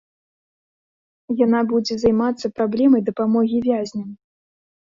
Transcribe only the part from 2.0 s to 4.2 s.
займацца праблемай дапамогі вязням.